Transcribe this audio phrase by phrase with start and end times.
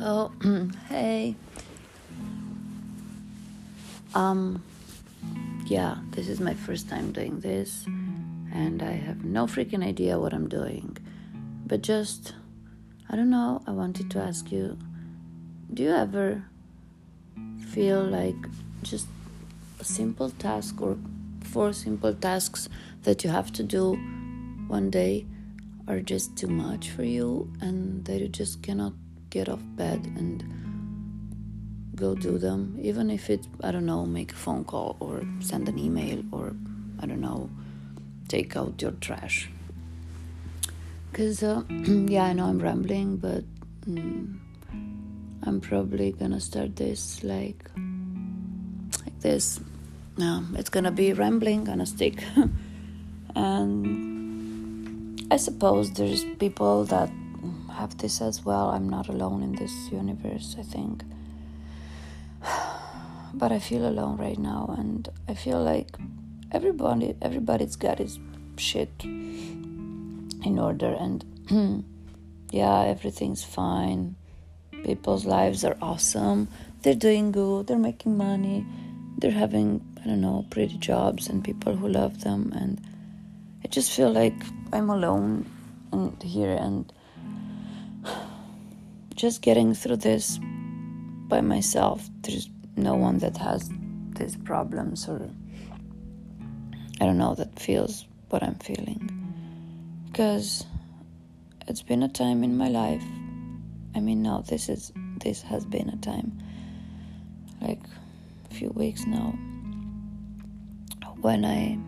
[0.00, 0.32] So,
[0.88, 1.36] hey.
[4.14, 4.64] Um,
[5.66, 7.84] yeah, this is my first time doing this,
[8.50, 10.96] and I have no freaking idea what I'm doing.
[11.66, 12.32] But just,
[13.10, 14.78] I don't know, I wanted to ask you
[15.74, 16.44] do you ever
[17.68, 18.40] feel like
[18.82, 19.06] just
[19.80, 20.96] a simple task or
[21.44, 22.70] four simple tasks
[23.02, 23.96] that you have to do
[24.66, 25.26] one day
[25.86, 28.94] are just too much for you and that you just cannot
[29.30, 30.44] get off bed and
[31.94, 35.68] go do them, even if it's, I don't know, make a phone call or send
[35.68, 36.54] an email or,
[37.00, 37.50] I don't know,
[38.28, 39.48] take out your trash.
[41.10, 43.44] Because, uh, yeah, I know I'm rambling, but
[43.86, 44.38] mm,
[45.42, 47.70] I'm probably gonna start this like,
[49.04, 49.60] like this.
[50.16, 52.24] No, it's gonna be rambling on a stick.
[53.34, 57.10] and I suppose there's people that
[57.72, 58.70] have this as well.
[58.70, 61.02] I'm not alone in this universe, I think.
[63.32, 65.96] But I feel alone right now and I feel like
[66.50, 68.18] everybody everybody's got his
[68.56, 71.24] shit in order and
[72.50, 74.16] yeah, everything's fine.
[74.84, 76.48] People's lives are awesome.
[76.82, 78.66] They're doing good, they're making money,
[79.18, 82.80] they're having, I don't know, pretty jobs and people who love them and
[83.64, 84.34] I just feel like
[84.72, 85.46] I'm alone
[85.92, 86.92] and here and
[89.20, 90.40] just getting through this
[91.28, 92.08] by myself.
[92.22, 93.70] There's no one that has
[94.18, 95.28] these problems or
[97.02, 99.10] I don't know that feels what I'm feeling.
[100.06, 100.64] Because
[101.68, 103.04] it's been a time in my life.
[103.94, 106.38] I mean, no, this is this has been a time,
[107.60, 107.82] like
[108.50, 109.38] a few weeks now,
[111.20, 111.78] when I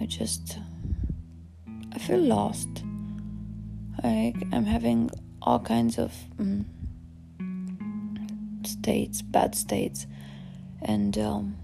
[0.00, 0.58] I just
[1.92, 2.84] I feel lost.
[4.02, 5.10] Like I'm having
[5.44, 6.64] all kinds of um,
[8.64, 10.06] states, bad states,
[10.82, 11.56] and um,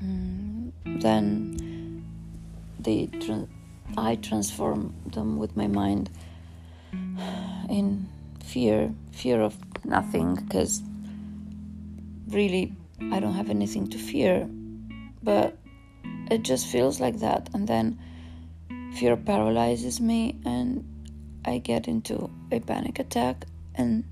[0.00, 2.04] um, then
[2.78, 3.46] the tra-
[3.96, 6.10] I transform them with my mind
[7.68, 8.08] in
[8.42, 10.82] fear, fear of nothing, because
[12.28, 12.74] really
[13.12, 14.48] I don't have anything to fear,
[15.22, 15.56] but
[16.30, 17.98] it just feels like that, and then
[18.94, 20.84] fear paralyzes me and
[21.44, 24.04] I get into a panic attack and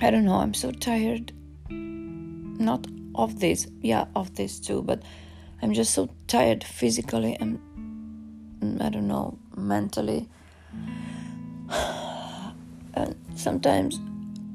[0.00, 1.32] I don't know, I'm so tired.
[1.68, 5.02] Not of this, yeah, of this too, but
[5.62, 7.60] I'm just so tired physically and
[8.80, 10.28] I don't know, mentally.
[12.92, 14.00] And sometimes,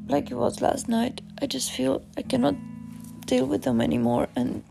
[0.07, 2.55] like it was last night, I just feel I cannot
[3.25, 4.61] deal with them anymore, and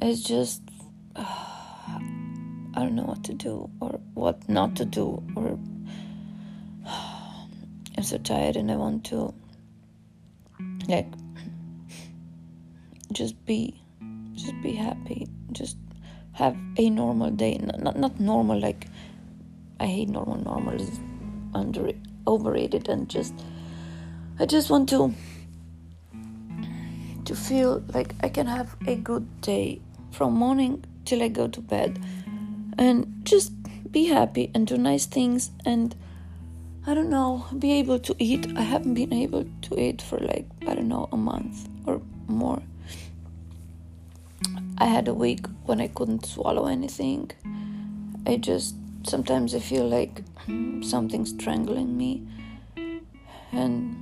[0.00, 0.62] it's just.
[1.16, 1.51] Uh,
[2.74, 5.58] I don't know what to do or what not to do or
[7.96, 9.34] I'm so tired and I want to
[10.88, 11.12] like
[13.12, 13.80] just be
[14.34, 15.76] just be happy just
[16.32, 17.58] have a normal day.
[17.58, 18.86] Not not, not normal like
[19.78, 21.00] I hate normal normal is
[21.54, 21.92] under
[22.26, 23.34] overrated and just
[24.38, 25.14] I just want to
[27.24, 31.60] to feel like I can have a good day from morning till I go to
[31.60, 31.98] bed
[32.78, 33.52] and just
[33.90, 35.94] be happy and do nice things and
[36.84, 38.46] I don't know, be able to eat.
[38.56, 42.60] I haven't been able to eat for like, I don't know, a month or more.
[44.78, 47.30] I had a week when I couldn't swallow anything.
[48.26, 50.22] I just, sometimes I feel like
[50.82, 52.26] something's strangling me.
[53.52, 53.96] And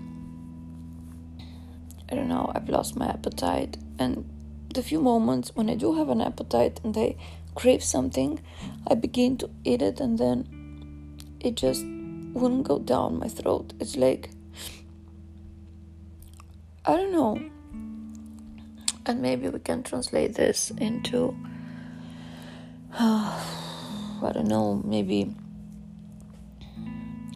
[2.11, 3.77] I don't know, I've lost my appetite.
[3.99, 4.25] And
[4.73, 7.17] the few moments when I do have an appetite and I
[7.55, 8.41] crave something,
[8.87, 13.73] I begin to eat it and then it just wouldn't go down my throat.
[13.81, 14.31] It's like,
[16.85, 17.41] I don't know.
[19.07, 21.37] And maybe we can translate this into,
[22.93, 23.45] uh,
[24.23, 25.35] I don't know, maybe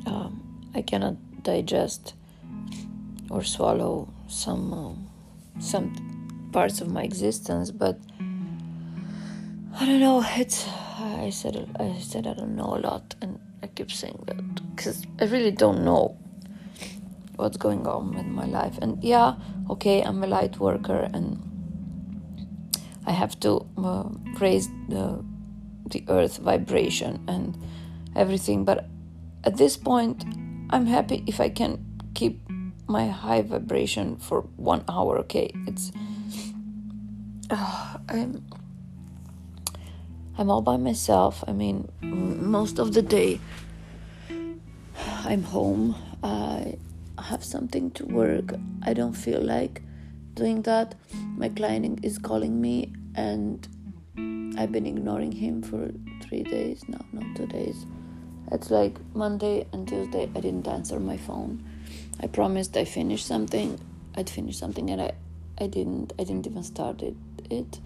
[0.07, 2.15] um, I cannot digest
[3.31, 7.99] or swallow some uh, some parts of my existence, but
[9.77, 10.25] I don't know.
[10.25, 10.69] It's
[10.99, 15.05] I said I said I don't know a lot, and I keep saying that because
[15.21, 16.17] I really don't know
[17.35, 18.79] what's going on in my life.
[18.81, 19.35] And yeah,
[19.69, 21.43] okay, I'm a light worker, and
[23.05, 25.25] I have to uh, raise the
[25.91, 27.59] the earth vibration and
[28.15, 28.65] everything.
[28.65, 28.87] But
[29.43, 30.25] at this point,
[30.71, 31.85] I'm happy if I can
[32.15, 32.49] keep
[32.87, 35.19] my high vibration for one hour.
[35.19, 35.91] Okay, it's
[37.51, 38.47] uh, I'm
[40.37, 41.45] I'm all by myself.
[41.47, 43.41] I mean, most of the day.
[45.25, 45.95] I'm home.
[46.23, 46.77] I
[47.23, 48.55] have something to work.
[48.83, 49.83] I don't feel like
[50.35, 50.97] doing that.
[51.37, 53.67] My client is calling me, and
[54.59, 55.91] I've been ignoring him for
[56.23, 57.87] three days now, not two days.
[58.53, 61.65] It's like Monday and Tuesday I didn't answer my phone.
[62.21, 63.79] I promised I finished something.
[64.17, 65.13] I'd finish something and I,
[65.59, 66.13] I didn't.
[66.19, 67.17] I didn't even start it.
[67.51, 67.81] it.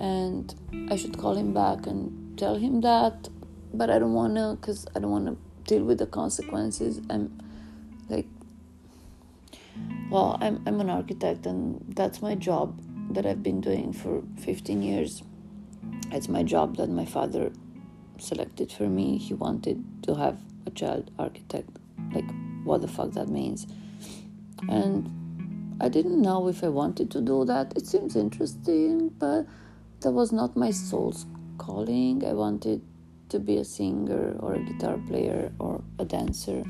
[0.00, 0.54] And
[0.90, 3.28] I should call him back and tell him that,
[3.74, 7.00] but I don't wanna, cause I don't wanna deal with the consequences.
[7.10, 7.38] I'm
[8.08, 8.26] like,
[10.10, 12.80] well, I'm I'm an architect and that's my job
[13.10, 15.22] that I've been doing for 15 years.
[16.12, 17.52] It's my job that my father
[18.18, 19.18] selected for me.
[19.18, 21.68] He wanted to have a child architect.
[22.12, 22.28] Like,
[22.64, 23.66] what the fuck that means?
[24.68, 27.72] And I didn't know if I wanted to do that.
[27.76, 29.46] It seems interesting, but
[30.00, 31.26] that was not my soul's
[31.58, 32.24] calling.
[32.24, 32.80] I wanted
[33.28, 36.64] to be a singer or a guitar player or a dancer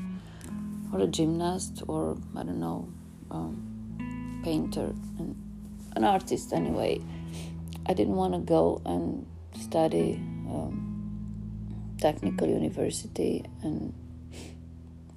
[0.91, 2.89] or a gymnast or I don't know,
[3.31, 5.35] um, painter and
[5.95, 7.01] an artist anyway.
[7.85, 9.25] I didn't want to go and
[9.59, 10.15] study
[10.49, 13.93] um, technical university and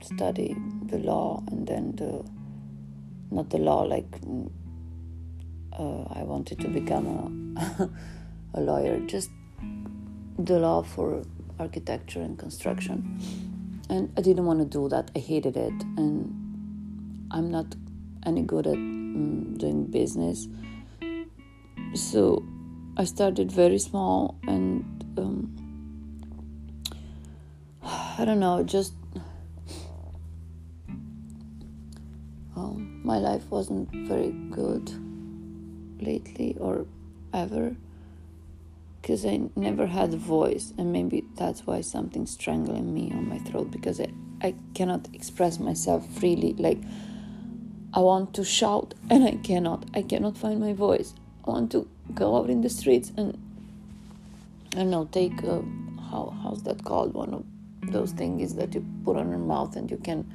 [0.03, 0.57] study
[0.87, 2.25] the law and then the
[3.31, 4.07] not the law like
[5.79, 7.91] uh, I wanted to become a,
[8.55, 9.01] a lawyer.
[9.01, 9.31] Just
[10.39, 11.23] the law for
[11.59, 13.19] architecture and construction.
[13.91, 15.11] And I didn't want to do that.
[15.15, 15.75] I hated it.
[15.97, 17.75] And I'm not
[18.27, 20.49] any good at um, doing business.
[21.95, 22.45] So
[22.97, 24.85] I started very small and
[25.19, 25.51] um,
[28.19, 28.95] I don't know, just
[32.57, 34.91] my life wasn't very good
[36.01, 36.87] lately or
[37.33, 37.77] ever
[39.05, 43.39] because I never had a voice, and maybe that's why something's strangling me on my
[43.41, 44.09] throat because I,
[44.41, 46.55] I cannot express myself freely.
[46.55, 46.79] Like,
[47.93, 49.85] I want to shout and I cannot.
[49.93, 51.13] I cannot find my voice.
[51.47, 53.39] I want to go out in the streets and
[54.73, 55.63] I don't know, take a,
[56.11, 57.13] how how's that called?
[57.13, 57.45] One of
[57.93, 60.33] those things that you put on your mouth and you can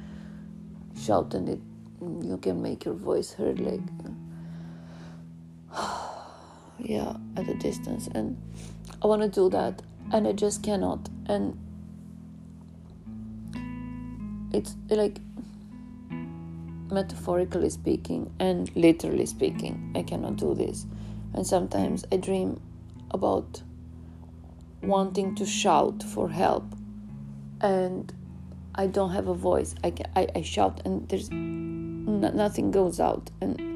[0.96, 1.60] shout and it
[2.00, 3.80] you can make your voice heard like
[6.84, 8.08] yeah at a distance.
[8.14, 8.36] And
[9.02, 9.82] i want to do that
[10.12, 11.08] and i just cannot.
[11.26, 11.58] And
[14.52, 15.18] it's like
[16.90, 20.86] metaphorically speaking and literally speaking i cannot do this.
[21.34, 22.60] And sometimes i dream
[23.10, 23.62] about
[24.82, 26.64] wanting to shout for help
[27.60, 28.12] and
[28.74, 29.74] I don't have a voice.
[29.84, 33.30] I, can, I, I shout and there's nothing goes out.
[33.40, 33.69] And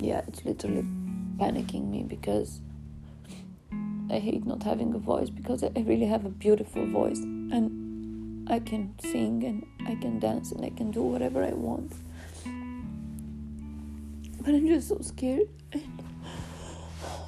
[0.00, 0.82] yeah, it's literally
[1.36, 2.60] panicking me because
[4.10, 8.58] I hate not having a voice because I really have a beautiful voice and I
[8.58, 11.92] can sing and I can dance and I can do whatever I want.
[14.42, 15.48] But I'm just so scared.
[15.72, 16.02] And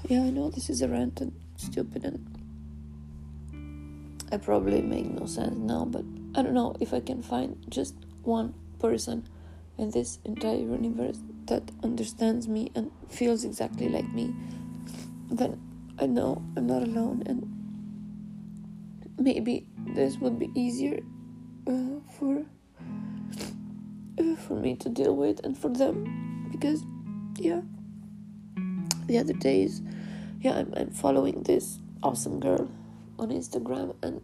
[0.08, 2.26] yeah, I know this is a rant and stupid and
[4.32, 6.04] I probably make no sense now, but
[6.34, 9.28] I don't know if I can find just one person
[9.78, 14.34] in this entire universe that understands me and feels exactly like me,
[15.30, 15.60] then
[15.98, 17.48] I know I'm not alone, and
[19.18, 21.00] maybe this would be easier
[21.66, 22.44] uh, for
[24.18, 26.84] uh, for me to deal with and for them because
[27.36, 27.60] yeah
[29.06, 29.82] the other days
[30.40, 32.70] yeah I'm, I'm following this awesome girl
[33.18, 34.20] on Instagram and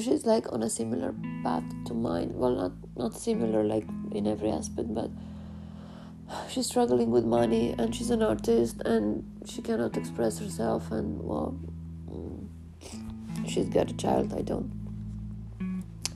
[0.00, 2.32] she's like on a similar path to mine.
[2.34, 5.10] Well, not not similar like in every aspect, but
[6.48, 11.58] she's struggling with money and she's an artist and she cannot express herself and well,
[12.10, 12.46] mm,
[13.48, 14.32] she's got a child.
[14.34, 14.70] I don't,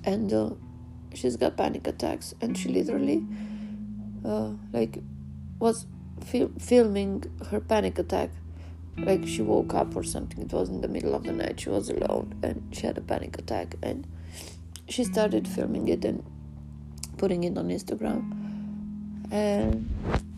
[0.04, 0.50] and uh,
[1.14, 3.26] she's got panic attacks and she literally
[4.24, 4.98] uh, like
[5.58, 5.86] was
[6.24, 8.30] fil- filming her panic attack
[8.98, 10.42] like she woke up or something.
[10.42, 11.60] It was in the middle of the night.
[11.60, 14.06] She was alone and she had a panic attack and
[14.88, 16.24] she started filming it and
[17.16, 18.36] putting it on instagram.
[19.30, 19.88] And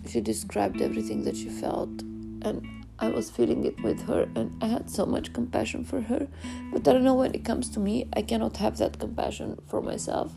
[0.09, 2.03] she described everything that she felt
[2.43, 2.67] and
[2.99, 6.29] i was feeling it with her and i had so much compassion for her.
[6.73, 9.81] But i don't know when it comes to me i cannot have that compassion for
[9.81, 10.33] myself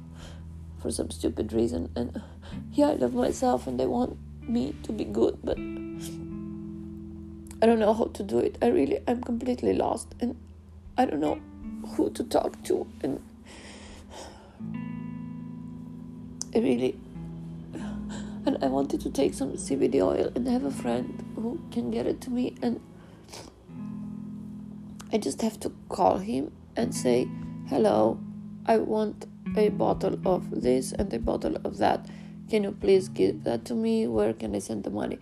[0.81, 1.89] for some stupid reason.
[1.95, 2.22] And
[2.72, 4.17] yeah i love myself and i want
[4.48, 5.57] me to be good but
[7.62, 8.57] I don't know how to do it.
[8.62, 10.35] I really, I'm completely lost and
[10.97, 11.39] I don't know
[11.95, 12.85] who to talk to.
[13.01, 13.21] And
[16.53, 17.00] I really,
[18.45, 22.07] and I wanted to take some CBD oil and have a friend who can get
[22.07, 22.55] it to me.
[22.62, 22.81] And
[25.13, 27.27] I just have to call him and say,
[27.67, 28.19] Hello,
[28.65, 32.05] I want a bottle of this and a bottle of that.
[32.50, 34.07] Can you please give that to me?
[34.07, 35.19] Where can I send the money?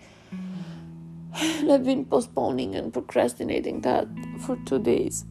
[1.41, 4.07] And I've been postponing and procrastinating that
[4.45, 5.25] for two days.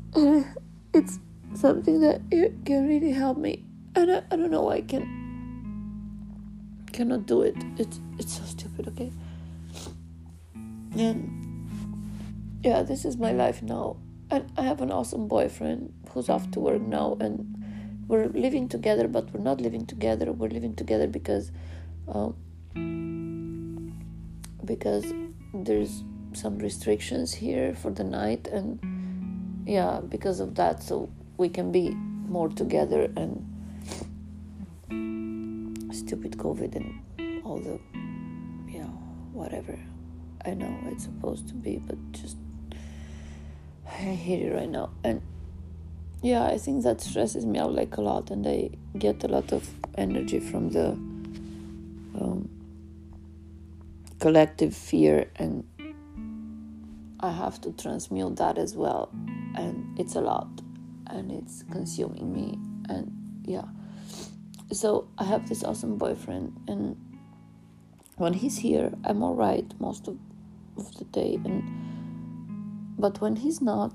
[0.95, 1.19] it's
[1.55, 2.21] something that
[2.65, 3.65] can really help me.
[3.95, 5.23] And I, I don't know why I can
[6.93, 7.57] cannot do it.
[7.79, 9.13] It's it's so stupid, okay?
[10.97, 11.69] And
[12.63, 13.97] yeah, this is my life now.
[14.31, 17.59] And I have an awesome boyfriend who's off to work now and
[18.09, 20.33] we're living together but we're not living together.
[20.33, 21.51] We're living together because
[22.09, 22.35] um,
[24.65, 25.13] because
[25.55, 28.79] there's some restrictions here for the night and
[29.67, 33.47] yeah because of that so we can be more together and
[35.93, 37.79] stupid covid and all the
[38.69, 38.85] yeah
[39.33, 39.79] whatever.
[40.45, 42.37] I know it's supposed to be but just
[43.87, 44.91] i hate it right now.
[45.05, 45.23] And
[46.23, 49.53] yeah i think that stresses me out like a lot and i get a lot
[49.53, 49.69] of
[49.99, 50.91] energy from the
[52.21, 52.49] um,
[54.23, 55.65] collective fear and
[57.19, 59.11] I have to transmute that as well.
[59.57, 60.49] And it's a lot
[61.09, 62.57] and it's consuming me
[62.89, 63.11] and
[63.45, 63.65] yeah.
[64.71, 66.97] So I have this awesome boyfriend and
[68.17, 70.17] when he's here I'm all right most of,
[70.77, 71.61] of the day and
[72.97, 73.93] but when he's not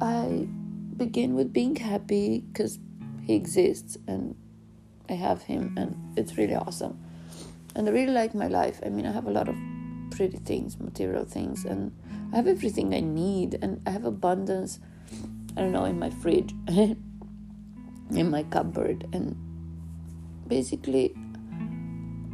[0.00, 0.48] I
[0.96, 2.78] begin with being happy because
[3.22, 4.34] he exists and
[5.10, 6.98] I have him and it's really awesome
[7.76, 8.80] and I really like my life.
[8.84, 9.54] I mean, I have a lot of
[10.10, 11.92] pretty things, material things, and
[12.32, 14.80] I have everything I need, and I have abundance.
[15.56, 19.36] I don't know in my fridge, in my cupboard, and
[20.48, 21.14] basically,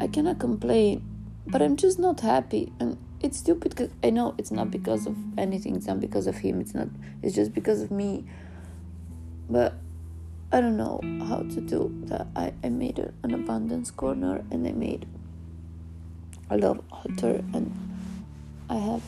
[0.00, 1.04] I cannot complain,
[1.48, 5.16] but I'm just not happy, and it's stupid because I know it's not because of
[5.36, 5.74] anything.
[5.74, 6.60] It's not because of him.
[6.60, 6.88] It's not.
[7.22, 8.24] It's just because of me.
[9.48, 9.74] But
[10.50, 12.26] I don't know how to do that.
[12.34, 15.06] I, I made an abundance corner and I made
[16.52, 17.72] I love altar and
[18.68, 19.02] I have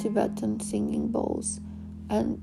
[0.00, 1.60] Tibetan singing bowls
[2.10, 2.42] and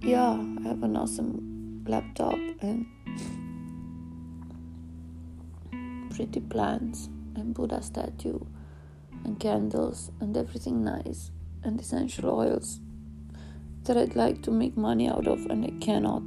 [0.00, 2.84] yeah, I have an awesome laptop and
[6.10, 8.40] pretty plants and Buddha statue
[9.24, 11.30] and candles and everything nice
[11.62, 12.80] and essential oils
[13.84, 16.24] that I'd like to make money out of and I cannot.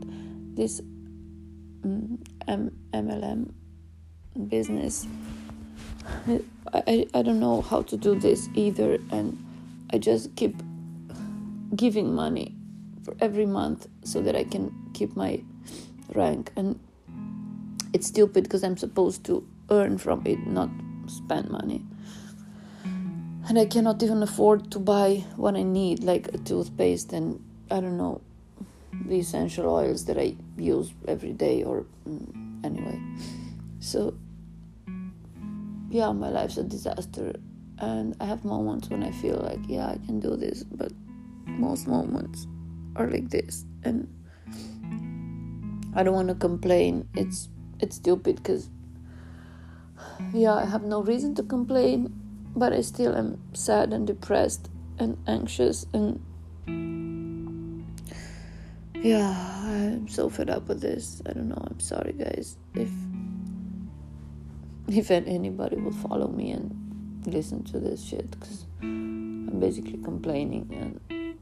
[0.56, 0.82] This
[2.48, 3.52] MLM
[4.48, 5.06] business
[6.74, 9.38] I, I don't know how to do this either and
[9.92, 10.56] i just keep
[11.76, 12.56] giving money
[13.04, 15.42] for every month so that i can keep my
[16.14, 16.52] rank.
[16.56, 16.80] And
[17.94, 20.70] it's stupid because i'm supposed to earn from it not
[21.08, 21.84] spend money.
[23.48, 27.80] And i cannot even afford to buy what i need like a toothpaste and i
[27.80, 28.22] don't know
[29.06, 33.00] the essential oils that i use every day or mm, anyway.
[33.80, 34.14] So
[35.92, 37.34] yeah, my life's a disaster.
[37.78, 40.92] And I have moments when I feel like, yeah, I can do this, but
[41.46, 42.48] most moments
[42.96, 43.66] are like this.
[43.84, 44.08] And
[45.94, 47.08] I don't want to complain.
[47.16, 48.70] It's it's stupid because
[50.34, 52.14] yeah, I have no reason to complain,
[52.56, 54.70] but I still am sad and depressed
[55.00, 56.22] and anxious and
[59.04, 59.34] yeah,
[59.66, 61.24] I'm so fed up with this.
[61.26, 61.68] I don't know.
[61.70, 62.58] I'm sorry, guys.
[62.76, 62.92] If
[64.92, 71.38] if anybody will follow me and listen to this shit because I'm basically complaining and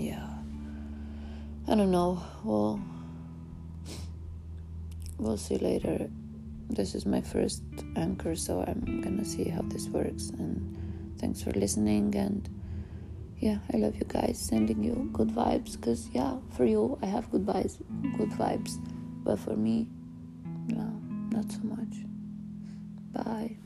[0.00, 0.28] yeah.
[1.68, 2.22] I don't know.
[2.44, 2.80] Well
[5.18, 6.08] we'll see later.
[6.70, 7.62] This is my first
[7.96, 10.30] anchor so I'm gonna see how this works.
[10.30, 12.48] And thanks for listening and
[13.38, 14.38] yeah I love you guys.
[14.38, 17.76] Sending you good vibes because yeah for you I have good vibes
[18.16, 18.78] good vibes
[19.26, 19.88] but for me,
[20.68, 20.84] no,
[21.32, 21.96] not so much.
[23.12, 23.56] Bye.